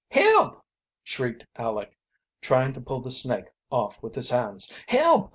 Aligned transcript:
"Help!" 0.09 0.65
shrieked 1.03 1.45
Aleck, 1.57 1.95
trying 2.41 2.73
to 2.73 2.81
pull 2.81 3.01
the 3.01 3.11
snake 3.11 3.45
off 3.69 4.01
with 4.01 4.15
his 4.15 4.31
hands. 4.31 4.73
"Help! 4.87 5.29